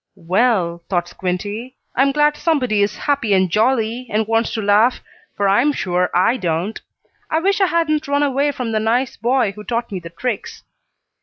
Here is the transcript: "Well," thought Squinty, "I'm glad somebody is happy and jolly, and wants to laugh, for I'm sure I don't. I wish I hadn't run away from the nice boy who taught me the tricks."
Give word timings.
"Well," 0.15 0.81
thought 0.89 1.07
Squinty, 1.09 1.77
"I'm 1.95 2.11
glad 2.11 2.35
somebody 2.35 2.81
is 2.81 2.97
happy 3.05 3.35
and 3.35 3.51
jolly, 3.51 4.07
and 4.09 4.25
wants 4.27 4.51
to 4.55 4.61
laugh, 4.63 4.99
for 5.37 5.47
I'm 5.47 5.71
sure 5.71 6.09
I 6.15 6.37
don't. 6.37 6.81
I 7.29 7.39
wish 7.39 7.61
I 7.61 7.67
hadn't 7.67 8.07
run 8.07 8.23
away 8.23 8.51
from 8.51 8.71
the 8.71 8.79
nice 8.79 9.15
boy 9.15 9.51
who 9.51 9.63
taught 9.63 9.91
me 9.91 9.99
the 9.99 10.09
tricks." 10.09 10.63